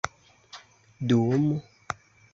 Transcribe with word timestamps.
dum 1.09 1.45